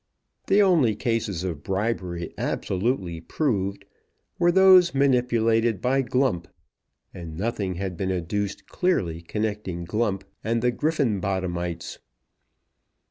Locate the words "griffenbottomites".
10.71-11.99